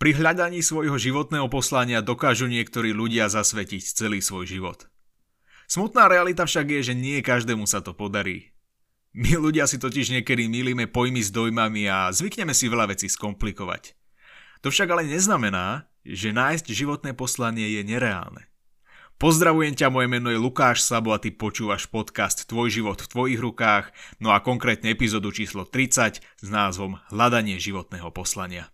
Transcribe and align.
Pri 0.00 0.16
hľadaní 0.16 0.64
svojho 0.64 0.96
životného 0.96 1.44
poslania 1.52 2.00
dokážu 2.00 2.48
niektorí 2.48 2.96
ľudia 2.96 3.28
zasvetiť 3.28 3.84
celý 3.84 4.24
svoj 4.24 4.48
život. 4.48 4.88
Smutná 5.68 6.08
realita 6.08 6.48
však 6.48 6.72
je, 6.72 6.80
že 6.88 6.94
nie 6.96 7.20
každému 7.20 7.68
sa 7.68 7.84
to 7.84 7.92
podarí. 7.92 8.56
My 9.12 9.36
ľudia 9.36 9.68
si 9.68 9.76
totiž 9.76 10.16
niekedy 10.16 10.48
milíme 10.48 10.88
pojmy 10.88 11.20
s 11.20 11.28
dojmami 11.28 11.84
a 11.84 12.08
zvykneme 12.16 12.56
si 12.56 12.72
veľa 12.72 12.96
vecí 12.96 13.12
skomplikovať. 13.12 13.92
To 14.64 14.72
však 14.72 14.88
ale 14.88 15.04
neznamená, 15.04 15.92
že 16.00 16.32
nájsť 16.32 16.72
životné 16.72 17.12
poslanie 17.12 17.68
je 17.68 17.84
nereálne. 17.84 18.48
Pozdravujem 19.20 19.76
ťa, 19.76 19.92
moje 19.92 20.08
meno 20.08 20.32
je 20.32 20.40
Lukáš 20.40 20.80
Sabo 20.80 21.12
a 21.12 21.20
ty 21.20 21.28
počúvaš 21.28 21.84
podcast 21.92 22.48
Tvoj 22.48 22.72
život 22.72 23.04
v 23.04 23.10
tvojich 23.12 23.36
rukách, 23.36 23.92
no 24.16 24.32
a 24.32 24.40
konkrétne 24.40 24.96
epizódu 24.96 25.28
číslo 25.28 25.68
30 25.68 26.24
s 26.24 26.48
názvom 26.48 26.96
Hľadanie 27.12 27.60
životného 27.60 28.08
poslania. 28.16 28.72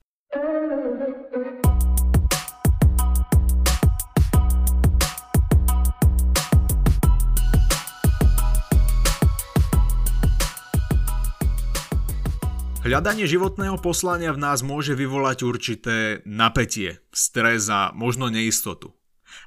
Hľadanie 12.87 13.27
životného 13.27 13.83
poslania 13.83 14.31
v 14.31 14.39
nás 14.39 14.63
môže 14.63 14.95
vyvolať 14.95 15.43
určité 15.43 16.23
napätie, 16.23 17.03
stres 17.11 17.67
a 17.67 17.91
možno 17.91 18.31
neistotu. 18.31 18.95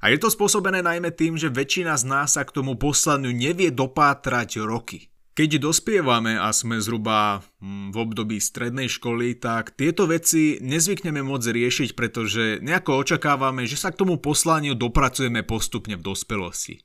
A 0.03 0.11
je 0.11 0.19
to 0.19 0.27
spôsobené 0.27 0.83
najmä 0.83 1.15
tým, 1.15 1.39
že 1.39 1.47
väčšina 1.47 1.95
z 1.95 2.03
nás 2.03 2.35
sa 2.35 2.43
k 2.43 2.51
tomu 2.51 2.75
poslaniu 2.75 3.31
nevie 3.31 3.71
dopátrať 3.71 4.59
roky. 4.59 5.07
Keď 5.39 5.55
dospievame 5.55 6.35
a 6.35 6.51
sme 6.51 6.83
zhruba 6.83 7.39
hm, 7.63 7.95
v 7.95 8.03
období 8.03 8.43
strednej 8.43 8.91
školy, 8.91 9.39
tak 9.39 9.71
tieto 9.71 10.03
veci 10.03 10.59
nezvykneme 10.59 11.23
môcť 11.23 11.47
riešiť, 11.47 11.89
pretože 11.95 12.59
nejako 12.59 13.07
očakávame, 13.07 13.63
že 13.63 13.79
sa 13.79 13.95
k 13.95 14.03
tomu 14.03 14.19
poslaniu 14.19 14.75
dopracujeme 14.75 15.47
postupne 15.47 15.95
v 15.95 16.03
dospelosti. 16.03 16.83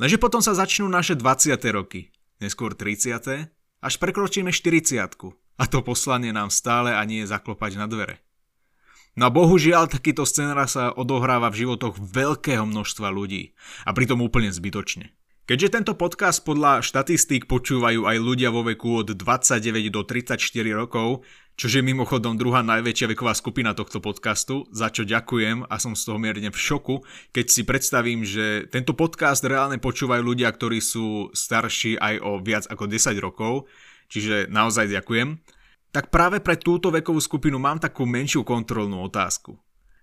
Lenže 0.00 0.16
potom 0.16 0.40
sa 0.40 0.56
začnú 0.56 0.88
naše 0.88 1.20
20. 1.20 1.52
roky, 1.68 2.08
neskôr 2.40 2.72
30. 2.72 3.52
až 3.84 3.94
prekročíme 4.00 4.48
40. 4.56 5.44
A 5.56 5.64
to 5.64 5.80
poslanie 5.80 6.32
nám 6.32 6.52
stále 6.52 6.92
ani 6.92 7.24
je 7.24 7.32
zaklopať 7.32 7.80
na 7.80 7.88
dvere. 7.88 8.20
No 9.16 9.28
a 9.28 9.32
bohužiaľ 9.32 9.88
takýto 9.88 10.28
scenár 10.28 10.60
sa 10.68 10.92
odohráva 10.92 11.48
v 11.48 11.64
životoch 11.64 11.96
veľkého 11.96 12.68
množstva 12.68 13.08
ľudí. 13.08 13.56
A 13.88 13.96
pritom 13.96 14.20
úplne 14.20 14.52
zbytočne. 14.52 15.16
Keďže 15.46 15.78
tento 15.78 15.94
podcast 15.94 16.42
podľa 16.42 16.82
štatistík 16.82 17.46
počúvajú 17.46 18.02
aj 18.02 18.18
ľudia 18.18 18.50
vo 18.50 18.66
veku 18.66 19.06
od 19.06 19.14
29 19.14 19.94
do 19.94 20.02
34 20.02 20.42
rokov, 20.74 21.22
čo 21.54 21.70
je 21.70 21.86
mimochodom 21.86 22.34
druhá 22.34 22.66
najväčšia 22.66 23.14
veková 23.14 23.30
skupina 23.32 23.70
tohto 23.70 24.02
podcastu, 24.02 24.66
za 24.74 24.90
čo 24.90 25.06
ďakujem 25.06 25.64
a 25.70 25.74
som 25.78 25.94
z 25.94 26.02
toho 26.02 26.18
mierne 26.18 26.50
v 26.50 26.58
šoku, 26.58 27.00
keď 27.30 27.46
si 27.46 27.62
predstavím, 27.62 28.26
že 28.26 28.66
tento 28.68 28.92
podcast 28.92 29.40
reálne 29.46 29.78
počúvajú 29.78 30.20
ľudia, 30.20 30.50
ktorí 30.50 30.82
sú 30.82 31.30
starší 31.30 31.96
aj 31.96 32.14
o 32.26 32.42
viac 32.42 32.66
ako 32.66 32.84
10 32.90 33.16
rokov, 33.22 33.70
čiže 34.06 34.50
naozaj 34.50 34.90
ďakujem, 34.90 35.38
tak 35.94 36.12
práve 36.12 36.44
pre 36.44 36.60
túto 36.60 36.92
vekovú 36.92 37.22
skupinu 37.22 37.56
mám 37.56 37.80
takú 37.80 38.04
menšiu 38.04 38.44
kontrolnú 38.44 39.00
otázku. 39.06 39.56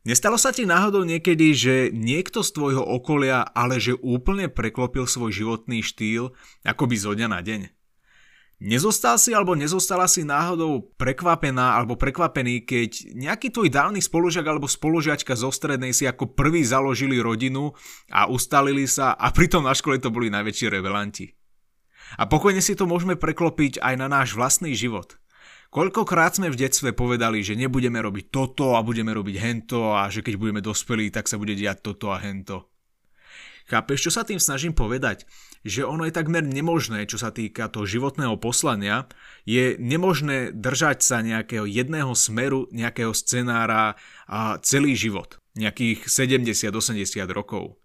Nestalo 0.03 0.35
sa 0.35 0.51
ti 0.51 0.67
náhodou 0.67 1.07
niekedy, 1.07 1.55
že 1.55 1.75
niekto 1.95 2.43
z 2.43 2.51
tvojho 2.51 2.83
okolia 2.83 3.47
ale 3.55 3.79
že 3.79 3.95
úplne 4.03 4.51
preklopil 4.51 5.07
svoj 5.07 5.31
životný 5.31 5.79
štýl 5.79 6.35
akoby 6.67 6.95
zo 6.99 7.15
dňa 7.15 7.27
na 7.31 7.39
deň? 7.39 7.61
Nezostal 8.63 9.19
si 9.19 9.35
alebo 9.35 9.59
nezostala 9.59 10.07
si 10.07 10.23
náhodou 10.23 10.91
prekvapená 10.95 11.75
alebo 11.75 11.99
prekvapený, 11.99 12.63
keď 12.63 13.11
nejaký 13.11 13.51
tvoj 13.51 13.67
dávny 13.67 13.99
spolužiak 13.99 14.43
alebo 14.43 14.71
spolužiačka 14.71 15.35
zo 15.35 15.51
strednej 15.51 15.91
si 15.91 16.07
ako 16.07 16.31
prvý 16.31 16.63
založili 16.63 17.19
rodinu 17.19 17.75
a 18.07 18.27
ustalili 18.31 18.87
sa 18.87 19.15
a 19.19 19.35
pritom 19.35 19.67
na 19.67 19.75
škole 19.75 19.99
to 19.99 20.11
boli 20.11 20.31
najväčší 20.31 20.67
revelanti. 20.71 21.42
A 22.17 22.29
pokojne 22.29 22.61
si 22.61 22.77
to 22.77 22.85
môžeme 22.85 23.17
preklopiť 23.17 23.81
aj 23.81 23.93
na 23.97 24.07
náš 24.07 24.37
vlastný 24.37 24.77
život. 24.77 25.17
Koľkokrát 25.73 26.37
sme 26.37 26.53
v 26.53 26.59
detstve 26.69 26.93
povedali, 26.93 27.41
že 27.41 27.57
nebudeme 27.57 27.97
robiť 27.97 28.29
toto 28.29 28.77
a 28.77 28.85
budeme 28.85 29.09
robiť 29.09 29.35
hento 29.41 29.97
a 29.97 30.05
že 30.05 30.21
keď 30.21 30.37
budeme 30.37 30.61
dospelí, 30.61 31.09
tak 31.09 31.25
sa 31.25 31.41
bude 31.41 31.57
diať 31.57 31.81
toto 31.81 32.13
a 32.13 32.21
hento. 32.21 32.69
Chápeš, 33.65 34.05
čo 34.05 34.11
sa 34.13 34.21
tým 34.21 34.37
snažím 34.37 34.75
povedať? 34.75 35.25
Že 35.65 35.87
ono 35.87 36.05
je 36.05 36.13
takmer 36.13 36.43
nemožné, 36.43 37.07
čo 37.07 37.17
sa 37.17 37.33
týka 37.33 37.71
toho 37.71 37.87
životného 37.87 38.35
poslania, 38.37 39.07
je 39.47 39.79
nemožné 39.79 40.53
držať 40.53 41.01
sa 41.01 41.25
nejakého 41.25 41.65
jedného 41.65 42.11
smeru, 42.13 42.67
nejakého 42.69 43.15
scenára 43.15 43.97
a 44.29 44.61
celý 44.61 44.93
život. 44.93 45.41
Nejakých 45.57 46.05
70-80 46.05 47.25
rokov. 47.33 47.81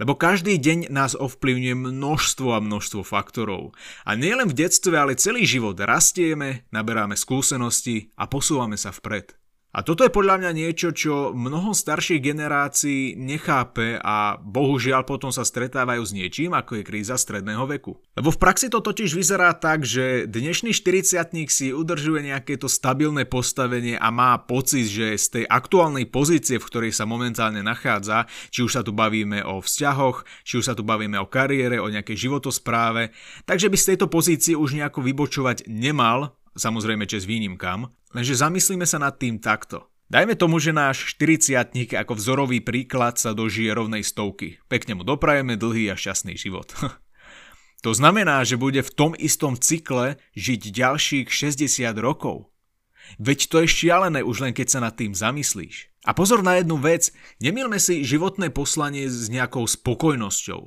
Lebo 0.00 0.16
každý 0.16 0.56
deň 0.56 0.88
nás 0.88 1.12
ovplyvňuje 1.12 1.76
množstvo 1.76 2.56
a 2.56 2.64
množstvo 2.64 3.04
faktorov. 3.04 3.76
A 4.08 4.16
nielen 4.16 4.48
v 4.48 4.64
detstve, 4.64 4.96
ale 4.96 5.20
celý 5.20 5.44
život 5.44 5.76
rastieme, 5.76 6.64
naberáme 6.72 7.20
skúsenosti 7.20 8.08
a 8.16 8.24
posúvame 8.24 8.80
sa 8.80 8.96
vpred. 8.96 9.39
A 9.70 9.86
toto 9.86 10.02
je 10.02 10.10
podľa 10.10 10.42
mňa 10.42 10.50
niečo, 10.50 10.90
čo 10.90 11.30
mnoho 11.30 11.70
starších 11.70 12.18
generácií 12.18 13.14
nechápe 13.14 14.02
a 14.02 14.34
bohužiaľ 14.42 15.06
potom 15.06 15.30
sa 15.30 15.46
stretávajú 15.46 16.02
s 16.02 16.10
niečím, 16.10 16.58
ako 16.58 16.82
je 16.82 16.88
kríza 16.90 17.14
stredného 17.14 17.70
veku. 17.70 17.94
Lebo 18.18 18.34
v 18.34 18.40
praxi 18.42 18.66
to 18.66 18.82
totiž 18.82 19.14
vyzerá 19.14 19.54
tak, 19.54 19.86
že 19.86 20.26
dnešný 20.26 20.74
40 20.74 21.22
si 21.46 21.70
udržuje 21.70 22.34
nejaké 22.34 22.58
to 22.58 22.66
stabilné 22.66 23.30
postavenie 23.30 23.94
a 23.94 24.10
má 24.10 24.34
pocit, 24.42 24.90
že 24.90 25.14
z 25.14 25.26
tej 25.38 25.44
aktuálnej 25.46 26.10
pozície, 26.10 26.58
v 26.58 26.66
ktorej 26.66 26.90
sa 26.90 27.06
momentálne 27.06 27.62
nachádza, 27.62 28.26
či 28.50 28.66
už 28.66 28.74
sa 28.74 28.82
tu 28.82 28.90
bavíme 28.90 29.46
o 29.46 29.62
vzťahoch, 29.62 30.26
či 30.42 30.58
už 30.58 30.66
sa 30.66 30.74
tu 30.74 30.82
bavíme 30.82 31.14
o 31.22 31.30
kariére, 31.30 31.78
o 31.78 31.86
nejakej 31.86 32.26
životospráve, 32.26 33.14
takže 33.46 33.70
by 33.70 33.76
z 33.78 33.88
tejto 33.94 34.10
pozície 34.10 34.58
už 34.58 34.74
nejako 34.74 35.06
vybočovať 35.06 35.70
nemal, 35.70 36.34
samozrejme 36.56 37.06
čes 37.06 37.26
výnimkám, 37.26 37.90
lenže 38.14 38.34
zamyslíme 38.38 38.86
sa 38.86 38.98
nad 38.98 39.16
tým 39.18 39.38
takto. 39.38 39.90
Dajme 40.10 40.34
tomu, 40.34 40.58
že 40.58 40.74
náš 40.74 41.14
40 41.14 41.70
ako 41.94 42.12
vzorový 42.18 42.58
príklad 42.58 43.14
sa 43.14 43.30
dožije 43.30 43.70
rovnej 43.70 44.02
stovky. 44.02 44.58
Pekne 44.66 44.98
mu 44.98 45.06
doprajeme 45.06 45.54
dlhý 45.54 45.86
a 45.86 45.94
šťastný 45.94 46.34
život. 46.34 46.74
to 47.86 47.94
znamená, 47.94 48.42
že 48.42 48.58
bude 48.58 48.82
v 48.82 48.90
tom 48.90 49.14
istom 49.14 49.54
cykle 49.54 50.18
žiť 50.34 50.74
ďalších 50.74 51.26
60 51.30 51.94
rokov. 52.02 52.50
Veď 53.22 53.38
to 53.46 53.56
je 53.62 53.70
šialené 53.70 54.26
už 54.26 54.42
len 54.42 54.52
keď 54.54 54.66
sa 54.66 54.80
nad 54.82 54.98
tým 54.98 55.14
zamyslíš. 55.14 55.90
A 56.02 56.16
pozor 56.16 56.40
na 56.40 56.56
jednu 56.56 56.80
vec, 56.80 57.12
nemilme 57.44 57.76
si 57.76 58.02
životné 58.02 58.48
poslanie 58.50 59.04
s 59.04 59.28
nejakou 59.28 59.68
spokojnosťou. 59.68 60.60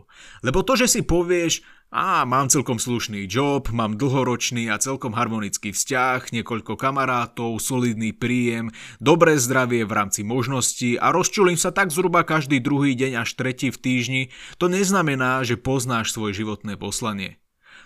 Lebo 0.46 0.60
to, 0.62 0.78
že 0.78 0.88
si 0.88 1.02
povieš, 1.02 1.66
a 1.94 2.26
mám 2.26 2.50
celkom 2.50 2.82
slušný 2.82 3.30
job, 3.30 3.70
mám 3.70 4.02
dlhoročný 4.02 4.66
a 4.74 4.82
celkom 4.82 5.14
harmonický 5.14 5.70
vzťah, 5.70 6.34
niekoľko 6.34 6.74
kamarátov, 6.74 7.62
solidný 7.62 8.18
príjem, 8.18 8.74
dobré 8.98 9.38
zdravie 9.38 9.86
v 9.86 9.94
rámci 9.94 10.26
možností 10.26 10.98
a 10.98 11.14
rozčulím 11.14 11.54
sa 11.54 11.70
tak 11.70 11.94
zhruba 11.94 12.26
každý 12.26 12.58
druhý 12.58 12.98
deň 12.98 13.22
až 13.22 13.38
tretí 13.38 13.70
v 13.70 13.78
týždni, 13.78 14.22
to 14.58 14.74
neznamená, 14.74 15.46
že 15.46 15.54
poznáš 15.54 16.10
svoje 16.10 16.42
životné 16.42 16.82
poslanie. 16.82 17.38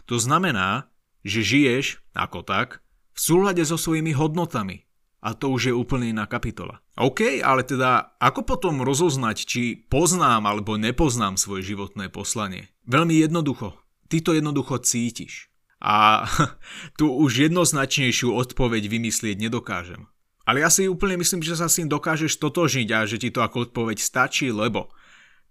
To 0.08 0.16
znamená, 0.16 0.88
že 1.28 1.44
žiješ, 1.44 2.00
ako 2.16 2.48
tak, 2.48 2.80
v 3.12 3.20
súlade 3.20 3.68
so 3.68 3.76
svojimi 3.76 4.16
hodnotami. 4.16 4.88
A 5.20 5.36
to 5.36 5.52
už 5.52 5.68
je 5.68 5.74
úplne 5.76 6.16
iná 6.16 6.24
kapitola. 6.30 6.80
OK, 6.96 7.44
ale 7.44 7.68
teda 7.68 8.16
ako 8.24 8.48
potom 8.48 8.80
rozoznať, 8.86 9.38
či 9.44 9.64
poznám 9.92 10.48
alebo 10.48 10.80
nepoznám 10.80 11.36
svoje 11.36 11.76
životné 11.76 12.08
poslanie? 12.08 12.72
Veľmi 12.88 13.20
jednoducho 13.20 13.76
Ty 14.08 14.18
to 14.24 14.32
jednoducho 14.34 14.80
cítiš. 14.80 15.52
A 15.84 16.26
tu 17.00 17.12
už 17.12 17.52
jednoznačnejšiu 17.52 18.34
odpoveď 18.34 18.88
vymyslieť 18.90 19.38
nedokážem. 19.38 20.10
Ale 20.48 20.64
ja 20.64 20.72
si 20.72 20.88
úplne 20.88 21.20
myslím, 21.20 21.44
že 21.44 21.60
sa 21.60 21.68
s 21.68 21.76
tým 21.76 21.92
dokážeš 21.92 22.40
totožniť 22.40 22.88
a 22.96 23.04
že 23.04 23.20
ti 23.20 23.30
to 23.36 23.44
ako 23.44 23.68
odpoveď 23.68 24.00
stačí, 24.00 24.48
lebo 24.48 24.88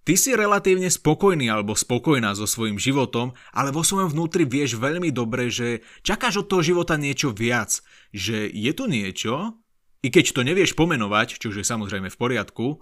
ty 0.08 0.17
si 0.17 0.32
relatívne 0.32 0.88
spokojný 0.88 1.53
alebo 1.53 1.76
spokojná 1.76 2.32
so 2.32 2.49
svojím 2.49 2.81
životom, 2.81 3.37
ale 3.53 3.76
vo 3.76 3.85
svojom 3.85 4.08
vnútri 4.08 4.49
vieš 4.49 4.81
veľmi 4.81 5.12
dobre, 5.12 5.53
že 5.53 5.85
čakáš 6.00 6.41
od 6.41 6.49
toho 6.49 6.64
života 6.64 6.97
niečo 6.97 7.29
viac, 7.29 7.85
že 8.08 8.49
je 8.49 8.73
tu 8.73 8.88
niečo, 8.88 9.61
i 10.00 10.08
keď 10.08 10.32
to 10.32 10.41
nevieš 10.41 10.73
pomenovať, 10.73 11.44
čo 11.44 11.53
je 11.53 11.61
samozrejme 11.61 12.08
v 12.08 12.17
poriadku, 12.17 12.81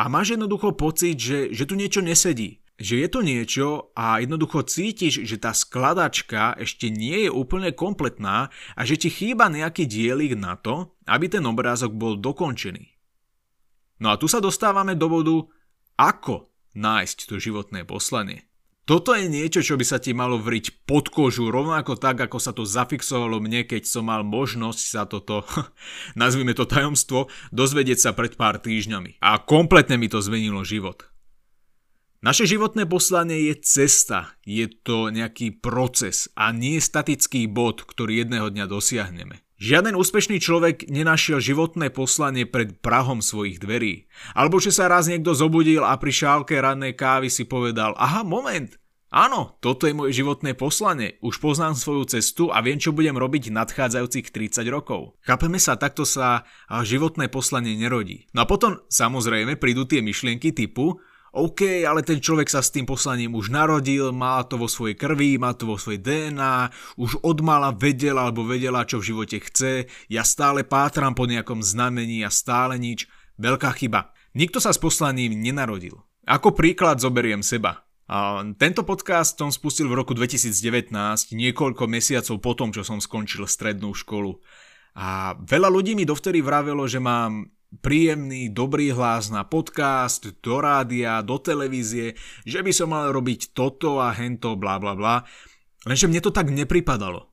a 0.00 0.08
máš 0.08 0.40
jednoducho 0.40 0.72
pocit, 0.72 1.20
že, 1.20 1.52
že 1.52 1.68
tu 1.68 1.76
niečo 1.76 2.00
nesedí, 2.00 2.61
že 2.82 3.06
je 3.06 3.08
to 3.08 3.20
niečo 3.22 3.66
a 3.94 4.18
jednoducho 4.18 4.66
cítiš, 4.66 5.22
že 5.22 5.38
tá 5.38 5.54
skladačka 5.54 6.58
ešte 6.58 6.90
nie 6.90 7.26
je 7.26 7.30
úplne 7.30 7.70
kompletná 7.70 8.50
a 8.74 8.82
že 8.82 8.98
ti 8.98 9.06
chýba 9.06 9.46
nejaký 9.46 9.86
dielik 9.86 10.34
na 10.34 10.58
to, 10.58 10.90
aby 11.06 11.30
ten 11.30 11.46
obrázok 11.46 11.94
bol 11.94 12.18
dokončený. 12.18 12.90
No 14.02 14.10
a 14.10 14.18
tu 14.18 14.26
sa 14.26 14.42
dostávame 14.42 14.98
do 14.98 15.06
bodu, 15.06 15.46
ako 15.94 16.50
nájsť 16.74 17.30
to 17.30 17.38
životné 17.38 17.86
poslanie. 17.86 18.50
Toto 18.82 19.14
je 19.14 19.30
niečo, 19.30 19.62
čo 19.62 19.78
by 19.78 19.86
sa 19.86 20.02
ti 20.02 20.10
malo 20.10 20.42
vriť 20.42 20.82
pod 20.90 21.06
kožu, 21.06 21.54
rovnako 21.54 21.94
tak, 21.94 22.18
ako 22.18 22.38
sa 22.42 22.50
to 22.50 22.66
zafixovalo 22.66 23.38
mne, 23.38 23.62
keď 23.62 23.86
som 23.86 24.10
mal 24.10 24.26
možnosť 24.26 24.82
sa 24.82 25.06
toto, 25.06 25.46
nazvime 26.18 26.50
to 26.50 26.66
tajomstvo, 26.66 27.30
dozvedieť 27.54 27.98
sa 28.02 28.10
pred 28.10 28.34
pár 28.34 28.58
týždňami. 28.58 29.22
A 29.22 29.38
kompletne 29.38 29.94
mi 30.02 30.10
to 30.10 30.18
zmenilo 30.18 30.66
život. 30.66 31.11
Naše 32.22 32.46
životné 32.46 32.86
poslanie 32.86 33.50
je 33.50 33.54
cesta, 33.66 34.38
je 34.46 34.70
to 34.70 35.10
nejaký 35.10 35.58
proces 35.58 36.30
a 36.38 36.54
nie 36.54 36.78
statický 36.78 37.50
bod, 37.50 37.82
ktorý 37.82 38.22
jedného 38.22 38.46
dňa 38.46 38.70
dosiahneme. 38.70 39.42
Žiaden 39.58 39.98
úspešný 39.98 40.38
človek 40.38 40.86
nenašiel 40.86 41.42
životné 41.42 41.90
poslanie 41.90 42.46
pred 42.46 42.78
prahom 42.78 43.18
svojich 43.18 43.58
dverí. 43.58 44.06
Alebo 44.38 44.62
že 44.62 44.70
sa 44.70 44.86
raz 44.86 45.10
niekto 45.10 45.34
zobudil 45.34 45.82
a 45.82 45.98
pri 45.98 46.14
šálke 46.14 46.54
rannej 46.62 46.94
kávy 46.94 47.26
si 47.26 47.42
povedal, 47.42 47.90
aha, 47.98 48.22
moment, 48.22 48.70
áno, 49.10 49.58
toto 49.58 49.90
je 49.90 49.98
moje 49.98 50.14
životné 50.14 50.54
poslanie, 50.54 51.18
už 51.26 51.42
poznám 51.42 51.74
svoju 51.74 52.06
cestu 52.06 52.54
a 52.54 52.62
viem, 52.62 52.78
čo 52.78 52.94
budem 52.94 53.18
robiť 53.18 53.50
nadchádzajúcich 53.50 54.30
30 54.30 54.62
rokov. 54.70 55.18
Chápeme 55.26 55.58
sa, 55.58 55.74
takto 55.74 56.06
sa 56.06 56.46
životné 56.70 57.26
poslanie 57.34 57.74
nerodí. 57.74 58.30
No 58.30 58.46
a 58.46 58.50
potom 58.50 58.78
samozrejme 58.86 59.58
prídu 59.58 59.90
tie 59.90 60.06
myšlienky 60.06 60.54
typu, 60.54 61.02
OK, 61.32 61.88
ale 61.88 62.04
ten 62.04 62.20
človek 62.20 62.44
sa 62.52 62.60
s 62.60 62.68
tým 62.68 62.84
poslaním 62.84 63.32
už 63.32 63.48
narodil, 63.48 64.12
má 64.12 64.44
to 64.44 64.60
vo 64.60 64.68
svojej 64.68 65.00
krvi, 65.00 65.40
má 65.40 65.56
to 65.56 65.64
vo 65.64 65.80
svojej 65.80 66.04
DNA, 66.04 66.68
už 67.00 67.24
od 67.24 67.40
mala 67.40 67.72
vedel 67.72 68.20
alebo 68.20 68.44
vedela, 68.44 68.84
čo 68.84 69.00
v 69.00 69.16
živote 69.16 69.40
chce, 69.40 69.88
ja 70.12 70.28
stále 70.28 70.60
pátram 70.60 71.16
po 71.16 71.24
nejakom 71.24 71.64
znamení 71.64 72.20
a 72.20 72.28
stále 72.28 72.76
nič. 72.76 73.08
Veľká 73.40 73.72
chyba. 73.80 74.12
Nikto 74.36 74.60
sa 74.60 74.76
s 74.76 74.78
poslaním 74.80 75.40
nenarodil. 75.40 76.04
Ako 76.28 76.52
príklad 76.52 77.00
zoberiem 77.00 77.40
seba. 77.40 77.80
A 78.12 78.44
tento 78.60 78.84
podcast 78.84 79.40
som 79.40 79.48
spustil 79.48 79.88
v 79.88 80.04
roku 80.04 80.12
2019, 80.12 80.92
niekoľko 81.32 81.88
mesiacov 81.88 82.36
po 82.44 82.52
tom, 82.52 82.76
čo 82.76 82.84
som 82.84 83.00
skončil 83.00 83.48
strednú 83.48 83.96
školu. 83.96 84.36
A 85.00 85.32
veľa 85.40 85.72
ľudí 85.72 85.96
mi 85.96 86.04
dovtedy 86.04 86.44
vravelo, 86.44 86.84
že 86.84 87.00
mám 87.00 87.48
príjemný, 87.80 88.52
dobrý 88.52 88.92
hlas 88.92 89.32
na 89.32 89.48
podcast, 89.48 90.28
do 90.44 90.60
rádia, 90.60 91.24
do 91.24 91.40
televízie, 91.40 92.18
že 92.44 92.60
by 92.60 92.72
som 92.74 92.92
mal 92.92 93.08
robiť 93.08 93.56
toto 93.56 94.02
a 94.02 94.12
hento, 94.12 94.58
bla 94.60 94.76
bla 94.76 94.92
bla. 94.92 95.24
Lenže 95.88 96.10
mne 96.12 96.20
to 96.20 96.34
tak 96.34 96.52
nepripadalo. 96.52 97.32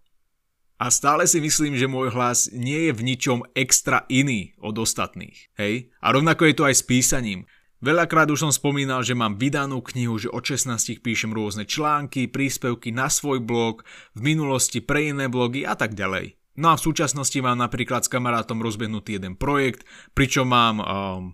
A 0.80 0.88
stále 0.88 1.28
si 1.28 1.44
myslím, 1.44 1.76
že 1.76 1.92
môj 1.92 2.16
hlas 2.16 2.48
nie 2.56 2.88
je 2.88 2.92
v 2.96 3.04
ničom 3.04 3.44
extra 3.52 4.08
iný 4.08 4.56
od 4.64 4.80
ostatných. 4.80 5.52
Hej? 5.60 5.92
A 6.00 6.16
rovnako 6.16 6.48
je 6.48 6.56
to 6.56 6.64
aj 6.64 6.76
s 6.80 6.88
písaním. 6.88 7.44
Veľakrát 7.84 8.32
už 8.32 8.48
som 8.48 8.52
spomínal, 8.56 9.04
že 9.04 9.12
mám 9.12 9.36
vydanú 9.36 9.84
knihu, 9.92 10.16
že 10.16 10.32
od 10.32 10.40
16 10.40 11.04
píšem 11.04 11.36
rôzne 11.36 11.68
články, 11.68 12.32
príspevky 12.32 12.96
na 12.96 13.12
svoj 13.12 13.44
blog, 13.44 13.84
v 14.16 14.36
minulosti 14.36 14.80
pre 14.80 15.12
iné 15.12 15.28
blogy 15.28 15.68
a 15.68 15.76
tak 15.76 16.00
ďalej. 16.00 16.39
No 16.60 16.76
a 16.76 16.76
v 16.76 16.92
súčasnosti 16.92 17.40
mám 17.40 17.56
napríklad 17.56 18.04
s 18.04 18.12
kamarátom 18.12 18.60
rozbehnutý 18.60 19.16
jeden 19.16 19.40
projekt, 19.40 19.88
pričom 20.12 20.52
mám 20.52 20.76
um, 20.84 20.86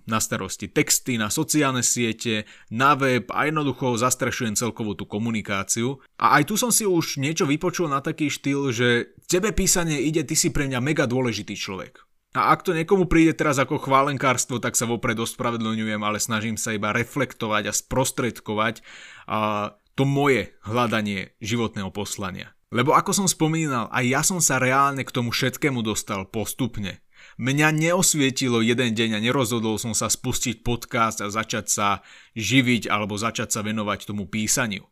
na 0.05 0.21
starosti 0.21 0.69
texty 0.69 1.17
na 1.17 1.33
sociálne 1.33 1.81
siete, 1.81 2.45
na 2.69 2.93
web 2.93 3.25
a 3.33 3.49
jednoducho 3.49 3.97
zastrešujem 3.97 4.53
celkovú 4.53 4.93
tú 4.93 5.09
komunikáciu. 5.09 5.97
A 6.21 6.37
aj 6.37 6.53
tu 6.53 6.61
som 6.61 6.69
si 6.69 6.85
už 6.85 7.17
niečo 7.17 7.49
vypočul 7.49 7.89
na 7.89 8.05
taký 8.05 8.29
štýl, 8.29 8.69
že 8.69 9.17
tebe 9.25 9.49
písanie 9.49 9.97
ide, 10.05 10.21
ty 10.21 10.37
si 10.37 10.53
pre 10.53 10.69
mňa 10.69 10.77
mega 10.77 11.09
dôležitý 11.09 11.57
človek. 11.57 12.05
A 12.37 12.53
ak 12.53 12.61
to 12.61 12.77
niekomu 12.77 13.09
príde 13.09 13.33
teraz 13.33 13.57
ako 13.57 13.81
chválenkárstvo, 13.81 14.61
tak 14.61 14.77
sa 14.77 14.85
vopred 14.85 15.17
ospravedlňujem, 15.17 16.05
ale 16.05 16.21
snažím 16.21 16.59
sa 16.59 16.75
iba 16.77 16.93
reflektovať 16.93 17.71
a 17.71 17.73
sprostredkovať 17.73 18.85
a 19.25 19.71
to 19.95 20.03
moje 20.05 20.53
hľadanie 20.67 21.33
životného 21.39 21.89
poslania. 21.89 22.54
Lebo 22.73 22.97
ako 22.97 23.11
som 23.13 23.27
spomínal, 23.29 23.91
aj 23.93 24.05
ja 24.05 24.21
som 24.25 24.41
sa 24.41 24.57
reálne 24.57 25.05
k 25.05 25.13
tomu 25.13 25.29
všetkému 25.29 25.85
dostal 25.85 26.25
postupne. 26.25 27.05
Mňa 27.37 27.73
neosvietilo 27.75 28.63
jeden 28.63 28.95
deň 28.95 29.17
a 29.17 29.23
nerozhodol 29.23 29.75
som 29.75 29.91
sa 29.91 30.07
spustiť 30.07 30.63
podcast 30.63 31.19
a 31.19 31.27
začať 31.27 31.65
sa 31.67 31.87
živiť 32.33 32.87
alebo 32.87 33.19
začať 33.19 33.51
sa 33.51 33.61
venovať 33.61 34.07
tomu 34.09 34.25
písaniu. 34.25 34.87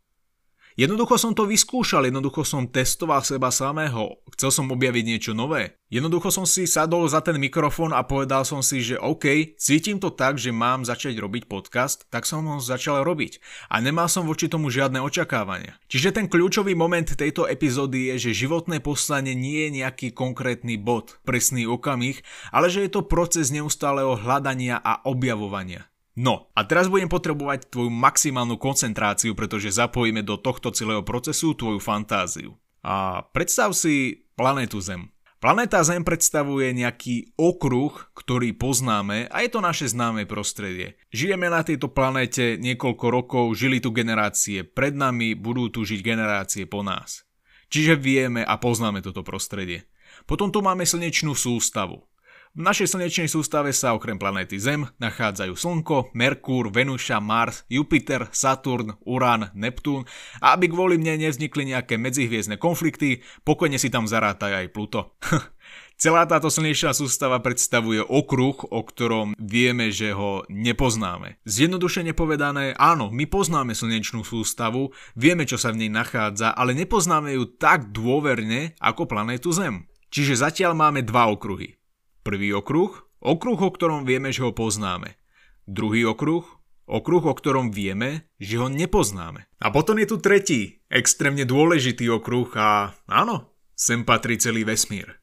Jednoducho 0.73 1.21
som 1.21 1.37
to 1.37 1.45
vyskúšal, 1.45 2.09
jednoducho 2.09 2.41
som 2.41 2.65
testoval 2.65 3.21
seba 3.21 3.53
samého, 3.53 4.17
chcel 4.33 4.49
som 4.49 4.65
objaviť 4.73 5.05
niečo 5.05 5.31
nové. 5.37 5.77
Jednoducho 5.93 6.33
som 6.33 6.49
si 6.49 6.65
sadol 6.65 7.05
za 7.05 7.21
ten 7.21 7.37
mikrofón 7.37 7.93
a 7.93 8.01
povedal 8.01 8.41
som 8.41 8.65
si, 8.65 8.81
že 8.81 8.97
OK, 8.97 9.53
cítim 9.61 10.01
to 10.01 10.09
tak, 10.09 10.41
že 10.41 10.49
mám 10.49 10.81
začať 10.81 11.21
robiť 11.21 11.45
podcast, 11.45 12.09
tak 12.09 12.25
som 12.25 12.49
ho 12.49 12.57
začal 12.57 13.05
robiť. 13.05 13.37
A 13.69 13.77
nemal 13.85 14.09
som 14.09 14.25
voči 14.25 14.49
tomu 14.49 14.73
žiadne 14.73 14.97
očakávania. 15.05 15.77
Čiže 15.93 16.17
ten 16.17 16.25
kľúčový 16.25 16.73
moment 16.73 17.05
tejto 17.05 17.45
epizódy 17.45 18.09
je, 18.17 18.33
že 18.33 18.49
životné 18.49 18.81
poslanie 18.81 19.37
nie 19.37 19.69
je 19.69 19.85
nejaký 19.85 20.09
konkrétny 20.17 20.81
bod, 20.81 21.21
presný 21.21 21.69
okamih, 21.69 22.25
ale 22.49 22.73
že 22.73 22.89
je 22.89 22.97
to 22.97 23.05
proces 23.05 23.53
neustáleho 23.53 24.17
hľadania 24.17 24.81
a 24.81 25.05
objavovania. 25.05 25.92
No 26.13 26.53
a 26.53 26.61
teraz 26.61 26.93
budem 26.93 27.09
potrebovať 27.09 27.73
tvoju 27.73 27.89
maximálnu 27.89 28.61
koncentráciu, 28.61 29.33
pretože 29.33 29.73
zapojíme 29.73 30.21
do 30.21 30.37
tohto 30.37 30.69
celého 30.69 31.01
procesu 31.01 31.57
tvoju 31.57 31.81
fantáziu. 31.81 32.53
A 32.85 33.25
predstav 33.33 33.73
si 33.73 34.27
planétu 34.37 34.77
Zem. 34.77 35.09
Planéta 35.41 35.83
Zem 35.83 36.07
predstavuje 36.07 36.71
nejaký 36.71 37.35
okruh, 37.35 37.91
ktorý 38.15 38.55
poznáme 38.55 39.27
a 39.27 39.43
je 39.43 39.49
to 39.51 39.59
naše 39.59 39.91
známe 39.91 40.23
prostredie. 40.23 40.95
Žijeme 41.11 41.51
na 41.51 41.67
tejto 41.67 41.91
planéte 41.91 42.55
niekoľko 42.61 43.05
rokov, 43.11 43.45
žili 43.59 43.83
tu 43.83 43.91
generácie 43.91 44.63
pred 44.63 44.95
nami, 44.95 45.35
budú 45.35 45.67
tu 45.67 45.83
žiť 45.83 45.99
generácie 45.99 46.63
po 46.63 46.79
nás. 46.79 47.27
Čiže 47.67 47.99
vieme 47.99 48.45
a 48.45 48.55
poznáme 48.55 49.03
toto 49.03 49.25
prostredie. 49.25 49.83
Potom 50.29 50.53
tu 50.53 50.63
máme 50.63 50.85
slnečnú 50.85 51.35
sústavu. 51.35 52.05
V 52.53 52.61
našej 52.61 52.85
slnečnej 52.85 53.25
sústave 53.25 53.73
sa 53.73 53.97
okrem 53.97 54.21
planéty 54.21 54.61
Zem 54.61 54.85
nachádzajú 55.01 55.57
Slnko, 55.57 56.13
Merkúr, 56.13 56.69
Venuša, 56.69 57.17
Mars, 57.17 57.65
Jupiter, 57.65 58.29
Saturn, 58.29 58.93
Urán, 59.09 59.49
Neptún 59.57 60.05
a 60.37 60.53
aby 60.53 60.69
kvôli 60.69 61.01
mne 61.01 61.25
nevznikli 61.25 61.73
nejaké 61.73 61.97
medzihviezdne 61.97 62.61
konflikty, 62.61 63.25
pokojne 63.41 63.81
si 63.81 63.89
tam 63.89 64.05
zarátaj 64.05 64.53
aj 64.53 64.67
Pluto. 64.69 65.17
Celá 65.97 66.29
táto 66.29 66.53
slnečná 66.53 66.93
sústava 66.93 67.41
predstavuje 67.41 68.05
okruh, 68.05 68.69
o 68.69 68.85
ktorom 68.85 69.33
vieme, 69.41 69.89
že 69.89 70.13
ho 70.13 70.45
nepoznáme. 70.45 71.41
Zjednodušene 71.49 72.13
povedané, 72.13 72.77
áno, 72.77 73.09
my 73.09 73.25
poznáme 73.25 73.73
slnečnú 73.73 74.21
sústavu, 74.21 74.93
vieme, 75.17 75.49
čo 75.49 75.57
sa 75.57 75.73
v 75.73 75.81
nej 75.81 75.89
nachádza, 75.89 76.53
ale 76.53 76.77
nepoznáme 76.77 77.33
ju 77.33 77.49
tak 77.49 77.89
dôverne 77.89 78.77
ako 78.77 79.09
planétu 79.09 79.49
Zem. 79.49 79.89
Čiže 80.13 80.45
zatiaľ 80.45 80.77
máme 80.77 81.01
dva 81.01 81.33
okruhy. 81.33 81.81
Prvý 82.23 82.55
okruh, 82.55 83.03
okruh, 83.19 83.59
o 83.59 83.67
ktorom 83.67 84.07
vieme, 84.07 84.31
že 84.31 84.47
ho 84.47 84.55
poznáme. 84.55 85.19
Druhý 85.67 86.07
okruh, 86.07 86.47
okruh, 86.87 87.23
o 87.27 87.33
ktorom 87.35 87.75
vieme, 87.75 88.31
že 88.39 88.63
ho 88.63 88.71
nepoznáme. 88.71 89.51
A 89.59 89.67
potom 89.75 89.99
je 89.99 90.07
tu 90.07 90.17
tretí, 90.23 90.79
extrémne 90.87 91.43
dôležitý 91.43 92.07
okruh 92.07 92.47
a 92.55 92.95
áno, 93.11 93.51
sem 93.75 94.07
patrí 94.07 94.39
celý 94.39 94.63
vesmír. 94.63 95.19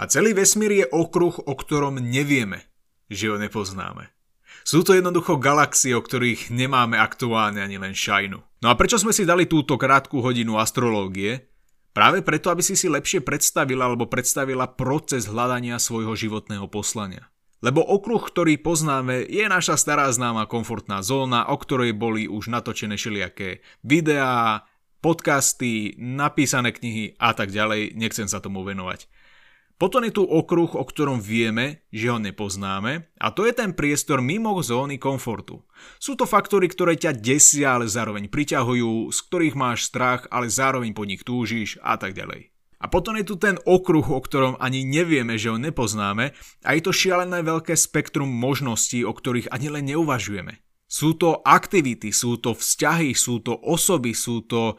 A 0.00 0.08
celý 0.08 0.32
vesmír 0.32 0.72
je 0.72 0.86
okruh, 0.88 1.44
o 1.44 1.52
ktorom 1.52 2.00
nevieme, 2.00 2.72
že 3.12 3.28
ho 3.28 3.36
nepoznáme. 3.36 4.08
Sú 4.64 4.80
to 4.80 4.96
jednoducho 4.96 5.36
galaxie, 5.36 5.92
o 5.92 6.00
ktorých 6.00 6.48
nemáme 6.48 6.96
aktuálne 6.96 7.60
ani 7.60 7.76
len 7.76 7.92
šajnu. 7.92 8.40
No 8.64 8.66
a 8.72 8.74
prečo 8.80 8.96
sme 8.96 9.12
si 9.12 9.28
dali 9.28 9.44
túto 9.44 9.76
krátku 9.76 10.24
hodinu 10.24 10.56
astrológie? 10.56 11.52
Práve 11.94 12.26
preto, 12.26 12.50
aby 12.50 12.58
si 12.58 12.74
si 12.74 12.90
lepšie 12.90 13.22
predstavila 13.22 13.86
alebo 13.86 14.10
predstavila 14.10 14.66
proces 14.66 15.30
hľadania 15.30 15.78
svojho 15.78 16.18
životného 16.18 16.66
poslania. 16.66 17.30
Lebo 17.62 17.80
okruh, 17.80 18.20
ktorý 18.20 18.58
poznáme, 18.58 19.24
je 19.24 19.46
naša 19.46 19.78
stará 19.78 20.10
známa 20.10 20.50
komfortná 20.50 21.00
zóna, 21.06 21.48
o 21.48 21.56
ktorej 21.56 21.94
boli 21.94 22.26
už 22.26 22.50
natočené 22.50 22.98
všelijaké 22.98 23.62
videá, 23.86 24.66
podcasty, 24.98 25.94
napísané 25.96 26.74
knihy 26.74 27.14
a 27.16 27.30
tak 27.30 27.54
ďalej, 27.54 27.94
nechcem 27.94 28.26
sa 28.26 28.42
tomu 28.42 28.66
venovať. 28.66 29.06
Potom 29.74 30.06
je 30.06 30.14
tu 30.14 30.22
okruh, 30.22 30.70
o 30.70 30.84
ktorom 30.86 31.18
vieme, 31.18 31.82
že 31.90 32.06
ho 32.06 32.22
nepoznáme 32.22 33.10
a 33.18 33.34
to 33.34 33.42
je 33.42 33.52
ten 33.58 33.74
priestor 33.74 34.22
mimo 34.22 34.54
zóny 34.62 35.02
komfortu. 35.02 35.66
Sú 35.98 36.14
to 36.14 36.30
faktory, 36.30 36.70
ktoré 36.70 36.94
ťa 36.94 37.18
desia, 37.18 37.74
ale 37.74 37.90
zároveň 37.90 38.30
priťahujú, 38.30 39.10
z 39.10 39.18
ktorých 39.26 39.58
máš 39.58 39.90
strach, 39.90 40.30
ale 40.30 40.46
zároveň 40.46 40.94
po 40.94 41.02
nich 41.02 41.26
túžiš 41.26 41.82
a 41.82 41.98
tak 41.98 42.14
ďalej. 42.14 42.54
A 42.78 42.86
potom 42.86 43.18
je 43.18 43.26
tu 43.26 43.34
ten 43.34 43.58
okruh, 43.64 44.04
o 44.04 44.20
ktorom 44.20 44.60
ani 44.62 44.86
nevieme, 44.86 45.40
že 45.40 45.50
ho 45.50 45.58
nepoznáme 45.58 46.36
a 46.62 46.68
je 46.76 46.82
to 46.84 46.92
šialené 46.92 47.42
veľké 47.42 47.74
spektrum 47.74 48.28
možností, 48.28 49.02
o 49.02 49.10
ktorých 49.10 49.50
ani 49.50 49.72
len 49.74 49.90
neuvažujeme. 49.90 50.60
Sú 50.84 51.18
to 51.18 51.42
aktivity, 51.42 52.14
sú 52.14 52.38
to 52.38 52.54
vzťahy, 52.54 53.16
sú 53.16 53.42
to 53.42 53.58
osoby, 53.58 54.14
sú 54.14 54.46
to 54.46 54.78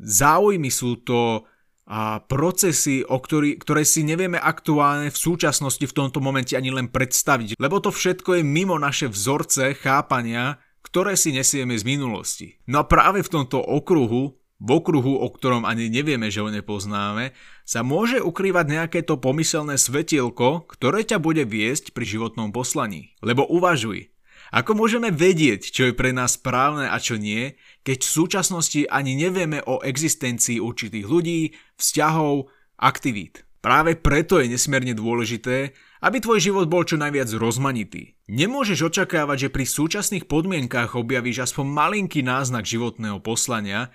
záujmy, 0.00 0.72
sú 0.72 0.98
to 1.04 1.44
a 1.86 2.18
procesy, 2.18 3.06
o 3.06 3.22
ktorý, 3.22 3.62
ktoré 3.62 3.86
si 3.86 4.02
nevieme 4.02 4.42
aktuálne 4.42 5.14
v 5.14 5.18
súčasnosti 5.18 5.86
v 5.86 5.96
tomto 5.96 6.18
momente 6.18 6.58
ani 6.58 6.74
len 6.74 6.90
predstaviť. 6.90 7.54
Lebo 7.62 7.78
to 7.78 7.94
všetko 7.94 8.38
je 8.38 8.42
mimo 8.42 8.74
naše 8.74 9.06
vzorce 9.06 9.78
chápania, 9.78 10.58
ktoré 10.82 11.14
si 11.14 11.30
nesieme 11.30 11.78
z 11.78 11.86
minulosti. 11.86 12.58
No 12.66 12.82
a 12.82 12.88
práve 12.90 13.22
v 13.22 13.30
tomto 13.30 13.62
okruhu 13.62 14.34
v 14.56 14.70
okruhu, 14.72 15.20
o 15.20 15.28
ktorom 15.28 15.68
ani 15.68 15.92
nevieme, 15.92 16.32
že 16.32 16.40
ho 16.40 16.48
nepoznáme, 16.48 17.36
sa 17.68 17.84
môže 17.84 18.24
ukrývať 18.24 18.66
nejaké 18.72 19.00
to 19.04 19.20
pomyselné 19.20 19.76
svetielko, 19.76 20.64
ktoré 20.64 21.04
ťa 21.04 21.20
bude 21.20 21.44
viesť 21.44 21.92
pri 21.92 22.08
životnom 22.08 22.56
poslaní. 22.56 23.12
Lebo 23.20 23.44
uvažuj, 23.44 24.15
ako 24.52 24.78
môžeme 24.78 25.14
vedieť, 25.14 25.70
čo 25.70 25.90
je 25.90 25.94
pre 25.96 26.14
nás 26.14 26.38
správne 26.38 26.90
a 26.90 26.96
čo 27.00 27.18
nie, 27.18 27.54
keď 27.82 27.98
v 28.02 28.14
súčasnosti 28.14 28.80
ani 28.86 29.18
nevieme 29.18 29.62
o 29.64 29.82
existencii 29.82 30.62
určitých 30.62 31.06
ľudí, 31.06 31.54
vzťahov, 31.78 32.50
aktivít. 32.78 33.42
Práve 33.64 33.98
preto 33.98 34.38
je 34.38 34.46
nesmierne 34.46 34.94
dôležité, 34.94 35.74
aby 35.98 36.22
tvoj 36.22 36.38
život 36.38 36.70
bol 36.70 36.86
čo 36.86 36.94
najviac 37.00 37.26
rozmanitý. 37.34 38.14
Nemôžeš 38.30 38.94
očakávať, 38.94 39.48
že 39.48 39.52
pri 39.54 39.64
súčasných 39.66 40.30
podmienkách 40.30 40.94
objavíš 40.94 41.50
aspoň 41.50 41.66
malinký 41.66 42.22
náznak 42.22 42.62
životného 42.62 43.18
poslania, 43.18 43.90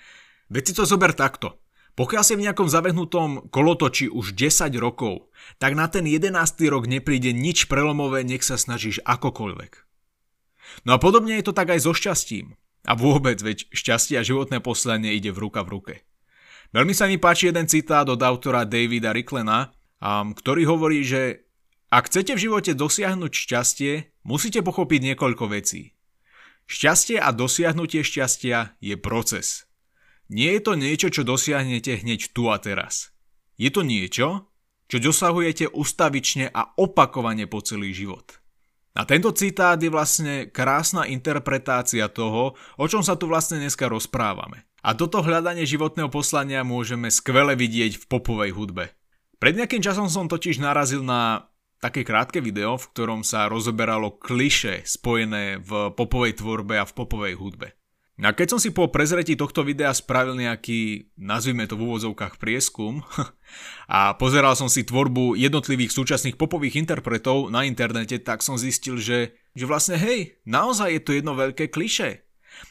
Veď 0.51 0.63
si 0.67 0.73
to 0.75 0.83
zober 0.83 1.15
takto. 1.15 1.63
Pokiaľ 1.95 2.23
si 2.27 2.35
v 2.35 2.43
nejakom 2.43 2.67
zabehnutom 2.67 3.47
kolotoči 3.55 4.11
už 4.11 4.35
10 4.35 4.75
rokov, 4.83 5.31
tak 5.63 5.79
na 5.79 5.87
ten 5.87 6.03
11. 6.03 6.35
rok 6.67 6.91
nepríde 6.91 7.31
nič 7.31 7.71
prelomové, 7.71 8.27
nech 8.27 8.43
sa 8.43 8.59
snažíš 8.59 8.99
akokoľvek. 9.07 9.90
No 10.83 10.95
a 10.95 11.01
podobne 11.01 11.37
je 11.39 11.45
to 11.45 11.53
tak 11.55 11.71
aj 11.71 11.85
so 11.85 11.93
šťastím. 11.95 12.57
A 12.89 12.97
vôbec, 12.97 13.37
veď 13.37 13.69
šťastie 13.69 14.17
a 14.17 14.25
životné 14.25 14.57
poslanie 14.59 15.13
ide 15.13 15.29
v 15.29 15.47
ruka 15.47 15.61
v 15.61 15.71
ruke. 15.77 15.93
Veľmi 16.73 16.97
sa 16.97 17.05
mi 17.05 17.21
páči 17.21 17.53
jeden 17.53 17.69
citát 17.69 18.09
od 18.09 18.17
autora 18.17 18.65
Davida 18.65 19.13
Ricklena, 19.13 19.69
ktorý 20.33 20.65
hovorí, 20.65 21.05
že 21.05 21.45
ak 21.93 22.09
chcete 22.09 22.33
v 22.33 22.43
živote 22.49 22.71
dosiahnuť 22.73 23.31
šťastie, 23.35 24.23
musíte 24.25 24.63
pochopiť 24.65 25.13
niekoľko 25.13 25.45
vecí. 25.51 25.93
Šťastie 26.65 27.19
a 27.19 27.29
dosiahnutie 27.35 28.01
šťastia 28.01 28.79
je 28.79 28.95
proces. 28.95 29.67
Nie 30.31 30.57
je 30.57 30.61
to 30.63 30.73
niečo, 30.79 31.11
čo 31.11 31.27
dosiahnete 31.27 32.01
hneď 32.01 32.31
tu 32.31 32.47
a 32.47 32.57
teraz. 32.57 33.11
Je 33.59 33.69
to 33.69 33.83
niečo, 33.83 34.49
čo 34.89 34.97
dosahujete 34.97 35.69
ustavične 35.69 36.49
a 36.49 36.71
opakovane 36.79 37.45
po 37.45 37.61
celý 37.61 37.93
život. 37.93 38.40
A 38.91 39.07
tento 39.07 39.31
citát 39.31 39.79
je 39.79 39.87
vlastne 39.87 40.51
krásna 40.51 41.07
interpretácia 41.07 42.11
toho, 42.11 42.59
o 42.75 42.85
čom 42.91 42.99
sa 42.99 43.15
tu 43.15 43.31
vlastne 43.31 43.63
dneska 43.63 43.87
rozprávame. 43.87 44.67
A 44.83 44.97
toto 44.97 45.23
hľadanie 45.23 45.63
životného 45.63 46.11
poslania 46.11 46.67
môžeme 46.67 47.07
skvele 47.07 47.55
vidieť 47.55 48.01
v 48.01 48.05
popovej 48.09 48.51
hudbe. 48.51 48.91
Pred 49.39 49.53
nejakým 49.57 49.81
časom 49.81 50.11
som 50.11 50.27
totiž 50.27 50.59
narazil 50.59 51.01
na 51.01 51.47
také 51.81 52.05
krátke 52.05 52.43
video, 52.43 52.77
v 52.77 52.89
ktorom 52.93 53.21
sa 53.25 53.49
rozoberalo 53.49 54.21
kliše 54.21 54.85
spojené 54.85 55.57
v 55.63 55.89
popovej 55.97 56.37
tvorbe 56.37 56.77
a 56.77 56.85
v 56.85 56.93
popovej 56.93 57.33
hudbe. 57.41 57.73
A 58.21 58.37
keď 58.37 58.53
som 58.53 58.59
si 58.61 58.69
po 58.69 58.85
prezretí 58.93 59.33
tohto 59.33 59.65
videa 59.65 59.89
spravil 59.97 60.37
nejaký, 60.37 61.09
nazvime 61.17 61.65
to 61.65 61.73
v 61.73 61.89
úvodzovkách 61.89 62.37
prieskum 62.37 63.01
a 63.89 64.13
pozeral 64.13 64.53
som 64.53 64.69
si 64.69 64.85
tvorbu 64.85 65.33
jednotlivých 65.33 65.89
súčasných 65.89 66.37
popových 66.37 66.77
interpretov 66.77 67.49
na 67.49 67.65
internete, 67.65 68.21
tak 68.21 68.45
som 68.45 68.61
zistil, 68.61 69.01
že, 69.01 69.33
že 69.57 69.65
vlastne 69.65 69.97
hej, 69.97 70.37
naozaj 70.45 70.93
je 70.93 71.01
to 71.01 71.11
jedno 71.17 71.33
veľké 71.33 71.73
kliše. 71.73 72.21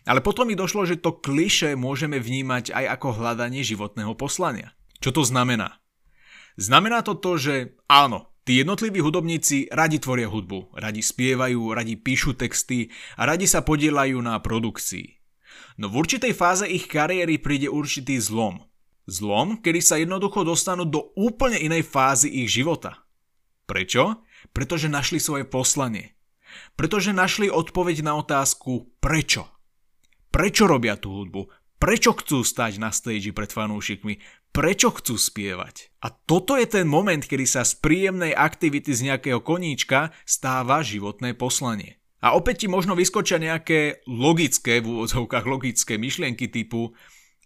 Ale 0.06 0.22
potom 0.22 0.46
mi 0.46 0.54
došlo, 0.54 0.86
že 0.86 1.02
to 1.02 1.18
kliše 1.18 1.74
môžeme 1.74 2.22
vnímať 2.22 2.70
aj 2.70 2.84
ako 2.94 3.18
hľadanie 3.18 3.66
životného 3.66 4.14
poslania. 4.14 4.70
Čo 5.02 5.18
to 5.18 5.22
znamená? 5.26 5.82
Znamená 6.62 7.02
to 7.02 7.18
to, 7.18 7.40
že 7.40 7.54
áno, 7.90 8.30
tí 8.46 8.62
jednotliví 8.62 9.02
hudobníci 9.02 9.66
radi 9.74 9.98
tvoria 9.98 10.30
hudbu, 10.30 10.78
radi 10.78 11.02
spievajú, 11.02 11.74
radi 11.74 11.98
píšu 11.98 12.38
texty 12.38 12.92
a 13.18 13.26
radi 13.26 13.50
sa 13.50 13.66
podielajú 13.66 14.20
na 14.22 14.38
produkcii. 14.38 15.19
No 15.80 15.88
v 15.88 16.04
určitej 16.04 16.32
fáze 16.36 16.68
ich 16.68 16.90
kariéry 16.90 17.40
príde 17.40 17.72
určitý 17.72 18.20
zlom. 18.20 18.64
Zlom, 19.10 19.58
kedy 19.58 19.80
sa 19.80 19.98
jednoducho 19.98 20.44
dostanú 20.46 20.86
do 20.86 21.10
úplne 21.18 21.58
inej 21.58 21.88
fázy 21.88 22.30
ich 22.30 22.52
života. 22.52 23.02
Prečo? 23.66 24.22
Pretože 24.50 24.90
našli 24.90 25.22
svoje 25.22 25.46
poslanie. 25.46 26.18
Pretože 26.74 27.14
našli 27.14 27.46
odpoveď 27.46 28.02
na 28.02 28.18
otázku 28.18 28.90
prečo. 28.98 29.46
Prečo 30.30 30.66
robia 30.66 30.98
tú 30.98 31.14
hudbu? 31.14 31.46
Prečo 31.80 32.12
chcú 32.12 32.44
stať 32.44 32.76
na 32.76 32.92
stage 32.92 33.32
pred 33.32 33.48
fanúšikmi? 33.48 34.20
Prečo 34.50 34.90
chcú 34.90 35.14
spievať? 35.14 35.94
A 36.02 36.10
toto 36.10 36.58
je 36.58 36.66
ten 36.66 36.84
moment, 36.84 37.22
kedy 37.22 37.46
sa 37.46 37.62
z 37.62 37.78
príjemnej 37.78 38.34
aktivity 38.34 38.90
z 38.90 39.08
nejakého 39.08 39.40
koníčka 39.40 40.10
stáva 40.26 40.82
životné 40.82 41.38
poslanie. 41.38 41.99
A 42.20 42.36
opäť 42.36 42.64
ti 42.64 42.68
možno 42.68 42.92
vyskočia 42.92 43.40
nejaké 43.40 44.04
logické, 44.04 44.84
v 44.84 44.92
úvodzovkách 44.92 45.44
logické 45.48 45.96
myšlienky 45.96 46.52
typu 46.52 46.92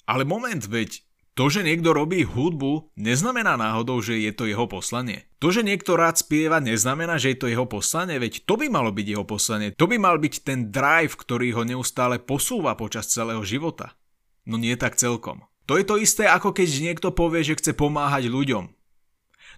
ale 0.05 0.29
moment, 0.29 0.61
veď 0.61 1.01
to, 1.35 1.51
že 1.51 1.67
niekto 1.67 1.91
robí 1.91 2.23
hudbu, 2.23 2.95
neznamená 2.95 3.59
náhodou, 3.59 3.99
že 3.99 4.21
je 4.23 4.31
to 4.31 4.47
jeho 4.47 4.71
poslanie. 4.71 5.27
To, 5.43 5.51
že 5.51 5.67
niekto 5.67 5.99
rád 5.99 6.21
spieva, 6.21 6.63
neznamená, 6.63 7.19
že 7.19 7.35
je 7.35 7.39
to 7.41 7.51
jeho 7.51 7.67
poslanie, 7.67 8.23
veď 8.23 8.47
to 8.47 8.55
by 8.55 8.71
malo 8.71 8.95
byť 8.95 9.07
jeho 9.19 9.27
poslanie. 9.27 9.75
To 9.75 9.91
by 9.91 9.97
mal 9.99 10.17
byť 10.21 10.35
ten 10.47 10.71
drive, 10.71 11.19
ktorý 11.19 11.59
ho 11.59 11.63
neustále 11.67 12.23
posúva 12.23 12.79
počas 12.79 13.11
celého 13.11 13.43
života. 13.43 13.99
No 14.47 14.61
nie 14.61 14.79
tak 14.79 14.95
celkom. 14.95 15.43
To 15.65 15.81
je 15.81 15.85
to 15.89 15.97
isté, 15.97 16.29
ako 16.29 16.53
keď 16.53 16.69
niekto 16.85 17.09
povie, 17.11 17.41
že 17.43 17.57
chce 17.57 17.73
pomáhať 17.73 18.29
ľuďom. 18.29 18.71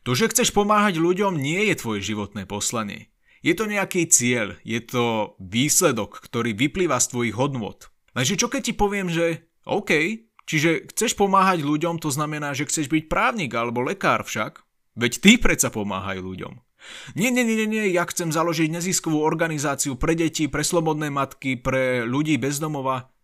To, 0.07 0.11
že 0.15 0.31
chceš 0.31 0.55
pomáhať 0.55 1.03
ľuďom, 1.03 1.35
nie 1.35 1.67
je 1.67 1.75
tvoje 1.83 2.01
životné 2.07 2.47
poslanie. 2.47 3.11
Je 3.47 3.55
to 3.55 3.71
nejaký 3.71 4.11
cieľ, 4.11 4.59
je 4.67 4.83
to 4.83 5.39
výsledok, 5.39 6.19
ktorý 6.19 6.51
vyplýva 6.51 6.99
z 6.99 7.15
tvojich 7.15 7.39
hodnot. 7.39 7.95
Lenže 8.19 8.35
čo 8.35 8.51
keď 8.51 8.63
ti 8.67 8.75
poviem, 8.75 9.07
že 9.07 9.47
OK, 9.63 9.95
čiže 10.51 10.91
chceš 10.91 11.15
pomáhať 11.15 11.63
ľuďom, 11.63 12.03
to 12.03 12.11
znamená, 12.11 12.59
že 12.59 12.67
chceš 12.67 12.91
byť 12.91 13.07
právnik 13.07 13.55
alebo 13.55 13.87
lekár 13.87 14.27
však? 14.27 14.67
Veď 14.99 15.13
ty 15.23 15.39
predsa 15.39 15.71
pomáhaj 15.71 16.19
ľuďom. 16.19 16.59
Nie, 17.15 17.31
nie, 17.31 17.47
nie, 17.47 17.71
nie, 17.71 17.95
ja 17.95 18.03
chcem 18.11 18.35
založiť 18.35 18.67
neziskovú 18.67 19.23
organizáciu 19.23 19.95
pre 19.95 20.19
deti, 20.19 20.51
pre 20.51 20.67
slobodné 20.67 21.15
matky, 21.15 21.55
pre 21.55 22.03
ľudí 22.03 22.39
bezdomova. 22.43 23.15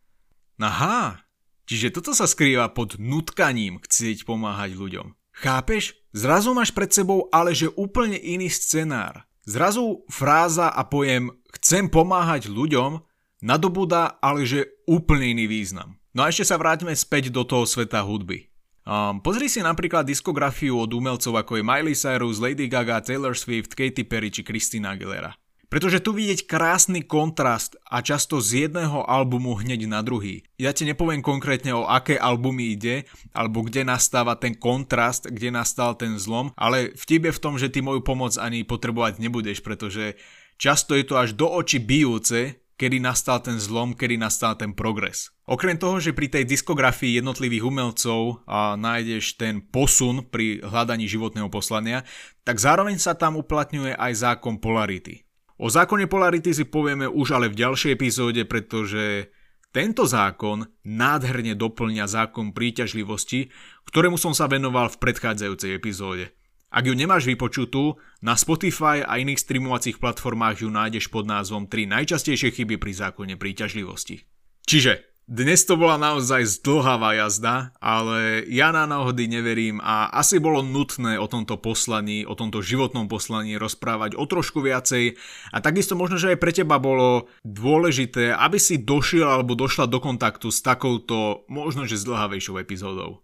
Aha, 0.63 1.19
čiže 1.67 1.91
toto 1.91 2.15
sa 2.15 2.31
skrýva 2.31 2.71
pod 2.71 2.95
nutkaním 2.99 3.83
chcieť 3.83 4.23
pomáhať 4.23 4.79
ľuďom. 4.79 5.19
Chápeš? 5.35 5.99
Zrazu 6.15 6.55
máš 6.55 6.71
pred 6.71 6.95
sebou 6.95 7.27
ale 7.35 7.57
že 7.57 7.73
úplne 7.75 8.21
iný 8.21 8.53
scenár. 8.53 9.27
Zrazu 9.43 10.07
fráza 10.07 10.71
a 10.71 10.87
pojem 10.87 11.35
chcem 11.59 11.91
pomáhať 11.91 12.47
ľuďom 12.47 13.03
nadobúda 13.43 14.23
ale 14.23 14.47
že 14.47 14.71
úplne 14.87 15.35
iný 15.35 15.51
význam. 15.51 15.99
No 16.15 16.23
a 16.23 16.31
ešte 16.31 16.47
sa 16.47 16.61
vráťme 16.61 16.95
späť 16.95 17.35
do 17.35 17.43
toho 17.43 17.67
sveta 17.67 18.07
hudby. 18.07 18.53
Um, 18.83 19.19
pozri 19.23 19.47
si 19.47 19.63
napríklad 19.63 20.07
diskografiu 20.07 20.79
od 20.79 20.91
umelcov 20.91 21.39
ako 21.39 21.59
je 21.59 21.63
Miley 21.67 21.95
Cyrus, 21.95 22.43
Lady 22.43 22.67
Gaga, 22.67 23.03
Taylor 23.03 23.35
Swift, 23.35 23.75
Katy 23.79 24.07
Perry 24.07 24.31
či 24.31 24.43
Christina 24.43 24.95
Aguilera. 24.95 25.35
Pretože 25.73 26.05
tu 26.05 26.13
vidieť 26.13 26.45
krásny 26.45 27.01
kontrast 27.01 27.81
a 27.89 28.05
často 28.05 28.45
z 28.45 28.69
jedného 28.69 29.09
albumu 29.09 29.57
hneď 29.57 29.89
na 29.89 30.05
druhý. 30.05 30.45
Ja 30.61 30.77
ti 30.77 30.85
nepoviem 30.85 31.25
konkrétne 31.25 31.73
o 31.73 31.89
aké 31.89 32.21
albumy 32.21 32.77
ide, 32.77 33.09
alebo 33.33 33.65
kde 33.65 33.81
nastáva 33.81 34.37
ten 34.37 34.53
kontrast, 34.53 35.33
kde 35.33 35.49
nastal 35.49 35.97
ten 35.97 36.21
zlom, 36.21 36.53
ale 36.61 36.93
vtip 36.93 37.25
je 37.25 37.33
v 37.33 37.41
tom, 37.41 37.57
že 37.57 37.73
ty 37.73 37.81
moju 37.81 38.05
pomoc 38.05 38.37
ani 38.37 38.69
potrebovať 38.69 39.17
nebudeš, 39.17 39.65
pretože 39.65 40.21
často 40.61 40.93
je 40.93 41.09
to 41.09 41.17
až 41.17 41.33
do 41.33 41.49
očí 41.49 41.81
bijúce, 41.81 42.61
kedy 42.77 43.01
nastal 43.01 43.41
ten 43.41 43.57
zlom, 43.57 43.97
kedy 43.97 44.21
nastal 44.21 44.53
ten 44.61 44.77
progres. 44.77 45.33
Okrem 45.49 45.81
toho, 45.81 46.05
že 46.05 46.13
pri 46.13 46.29
tej 46.29 46.45
diskografii 46.53 47.17
jednotlivých 47.17 47.65
umelcov 47.65 48.45
a 48.45 48.77
nájdeš 48.77 49.41
ten 49.41 49.65
posun 49.65 50.29
pri 50.29 50.61
hľadaní 50.61 51.09
životného 51.09 51.49
poslania, 51.49 52.05
tak 52.45 52.61
zároveň 52.61 53.01
sa 53.01 53.17
tam 53.17 53.41
uplatňuje 53.41 53.97
aj 53.97 54.13
zákon 54.21 54.61
polarity. 54.61 55.25
O 55.63 55.71
zákone 55.71 56.11
polarity 56.11 56.51
si 56.51 56.67
povieme 56.67 57.07
už 57.07 57.39
ale 57.39 57.47
v 57.47 57.63
ďalšej 57.63 57.95
epizóde, 57.95 58.43
pretože 58.43 59.31
tento 59.71 60.11
zákon 60.11 60.67
nádherne 60.83 61.55
doplňa 61.55 62.11
zákon 62.11 62.51
príťažlivosti, 62.51 63.47
ktorému 63.87 64.19
som 64.19 64.35
sa 64.35 64.51
venoval 64.51 64.91
v 64.91 64.99
predchádzajúcej 64.99 65.79
epizóde. 65.79 66.35
Ak 66.67 66.83
ju 66.83 66.99
nemáš 66.99 67.31
vypočutú, 67.31 67.95
na 68.27 68.35
Spotify 68.35 69.07
a 69.07 69.23
iných 69.23 69.39
streamovacích 69.39 70.03
platformách 70.03 70.67
ju 70.67 70.69
nájdeš 70.75 71.07
pod 71.15 71.31
názvom 71.31 71.71
3 71.71 71.87
najčastejšie 71.95 72.51
chyby 72.59 72.83
pri 72.83 72.99
zákone 72.99 73.39
príťažlivosti. 73.39 74.27
Čiže 74.67 75.12
dnes 75.31 75.63
to 75.63 75.79
bola 75.79 75.95
naozaj 75.97 76.59
zdlhavá 76.59 77.15
jazda, 77.15 77.71
ale 77.79 78.43
ja 78.51 78.75
na 78.75 78.91
náhody 78.91 79.31
neverím 79.31 79.79
a 79.79 80.11
asi 80.11 80.43
bolo 80.43 80.67
nutné 80.67 81.15
o 81.17 81.31
tomto 81.31 81.57
poslaní, 81.63 82.27
o 82.27 82.35
tomto 82.35 82.59
životnom 82.59 83.07
poslaní 83.07 83.55
rozprávať 83.55 84.19
o 84.19 84.25
trošku 84.27 84.61
viacej 84.61 85.15
a 85.55 85.59
takisto 85.63 85.95
možno, 85.95 86.19
že 86.19 86.35
aj 86.35 86.43
pre 86.43 86.53
teba 86.53 86.83
bolo 86.83 87.31
dôležité, 87.47 88.35
aby 88.35 88.59
si 88.59 88.83
došiel 88.83 89.25
alebo 89.25 89.55
došla 89.55 89.87
do 89.87 90.03
kontaktu 90.03 90.51
s 90.51 90.59
takouto 90.59 91.47
možno, 91.47 91.87
že 91.87 92.03
zdlhavejšou 92.03 92.59
epizódou. 92.59 93.23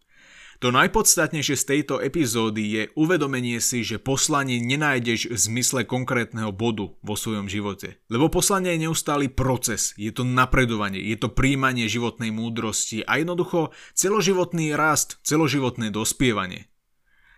To 0.59 0.75
najpodstatnejšie 0.75 1.55
z 1.55 1.65
tejto 1.71 2.03
epizódy 2.03 2.62
je 2.67 2.83
uvedomenie 2.99 3.62
si, 3.62 3.87
že 3.87 4.03
poslanie 4.03 4.59
nenájdeš 4.59 5.31
v 5.31 5.38
zmysle 5.38 5.87
konkrétneho 5.87 6.50
bodu 6.50 6.99
vo 6.99 7.15
svojom 7.15 7.47
živote. 7.47 8.03
Lebo 8.11 8.27
poslanie 8.27 8.75
je 8.75 8.91
neustály 8.91 9.31
proces, 9.31 9.95
je 9.95 10.11
to 10.11 10.27
napredovanie, 10.27 10.99
je 10.99 11.15
to 11.15 11.31
príjmanie 11.31 11.87
životnej 11.87 12.35
múdrosti 12.35 13.07
a 13.07 13.23
jednoducho 13.23 13.71
celoživotný 13.95 14.75
rast, 14.75 15.23
celoživotné 15.23 15.95
dospievanie. 15.95 16.67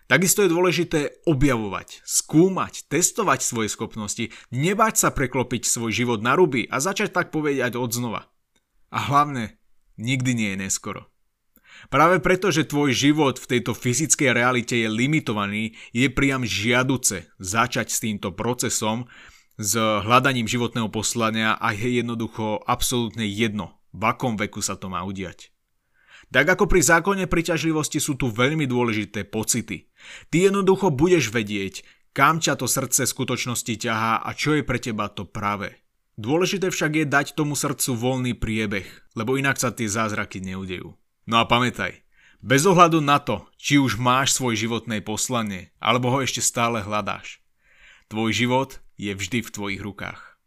Takisto 0.09 0.41
je 0.41 0.49
dôležité 0.57 1.21
objavovať, 1.29 2.00
skúmať, 2.09 2.89
testovať 2.89 3.45
svoje 3.45 3.69
schopnosti, 3.69 4.33
nebať 4.49 4.97
sa 4.97 5.12
preklopiť 5.12 5.69
svoj 5.69 5.93
život 5.93 6.25
na 6.25 6.33
ruby 6.41 6.65
a 6.73 6.81
začať 6.81 7.12
tak 7.12 7.37
povedať 7.37 7.77
od 7.77 7.93
znova. 7.93 8.33
A 8.89 9.12
hlavne, 9.12 9.61
nikdy 10.00 10.33
nie 10.33 10.49
je 10.57 10.61
neskoro. 10.65 11.10
Práve 11.88 12.20
preto, 12.20 12.52
že 12.52 12.68
tvoj 12.68 12.92
život 12.92 13.40
v 13.40 13.56
tejto 13.56 13.72
fyzickej 13.72 14.37
realite 14.37 14.76
je 14.76 14.90
limitovaný, 14.90 15.72
je 15.96 16.12
priam 16.12 16.44
žiaduce 16.44 17.32
začať 17.40 17.88
s 17.88 18.02
týmto 18.04 18.37
procesom, 18.37 19.08
s 19.60 19.76
hľadaním 19.76 20.49
životného 20.49 20.92
poslania 20.92 21.56
a 21.56 21.72
je 21.72 22.00
jednoducho 22.00 22.60
absolútne 22.64 23.25
jedno, 23.25 23.80
v 23.96 24.02
akom 24.08 24.37
veku 24.37 24.60
sa 24.60 24.76
to 24.76 24.92
má 24.92 25.04
udiať. 25.04 25.52
Tak 26.30 26.46
ako 26.56 26.70
pri 26.70 26.80
zákone 26.84 27.25
priťažlivosti 27.26 27.99
sú 27.99 28.14
tu 28.14 28.30
veľmi 28.30 28.64
dôležité 28.64 29.26
pocity. 29.26 29.90
Ty 30.30 30.52
jednoducho 30.52 30.94
budeš 30.94 31.34
vedieť, 31.34 31.82
kam 32.14 32.38
ťa 32.38 32.54
to 32.54 32.70
srdce 32.70 33.02
skutočnosti 33.08 33.75
ťahá 33.75 34.22
a 34.22 34.30
čo 34.32 34.54
je 34.54 34.62
pre 34.62 34.78
teba 34.78 35.10
to 35.10 35.26
práve. 35.26 35.75
Dôležité 36.20 36.68
však 36.68 36.92
je 37.00 37.06
dať 37.08 37.26
tomu 37.32 37.56
srdcu 37.56 37.96
voľný 37.96 38.32
priebeh, 38.37 38.87
lebo 39.16 39.40
inak 39.40 39.56
sa 39.56 39.72
tie 39.72 39.88
zázraky 39.88 40.44
neudejú. 40.44 41.00
No 41.29 41.43
a 41.43 41.45
pamätaj, 41.45 42.00
bez 42.41 42.65
ohľadu 42.65 43.05
na 43.05 43.21
to, 43.21 43.45
či 43.61 43.77
už 43.77 44.00
máš 44.00 44.33
svoj 44.33 44.57
životné 44.57 45.05
poslanie, 45.05 45.75
alebo 45.77 46.09
ho 46.09 46.25
ešte 46.25 46.41
stále 46.41 46.81
hľadáš. 46.81 47.45
Tvoj 48.09 48.31
život 48.33 48.71
je 48.97 49.12
vždy 49.12 49.45
v 49.45 49.53
tvojich 49.53 49.83
rukách. 49.85 50.29